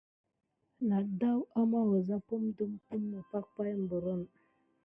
Na 0.87 0.97
ədaw 1.05 1.37
ama 1.61 1.79
wəza 1.89 2.15
aza 2.17 2.25
pum 2.27 2.43
dupummo 2.57 3.19
pake 3.31 3.49
pay 3.55 3.73
mbrən. 3.83 4.21